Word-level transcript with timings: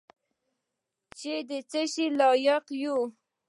چې 1.19 1.33
د 1.49 1.51
څه 1.69 1.81
شي 1.91 2.05
لایق 2.19 2.65
یو. 2.83 2.97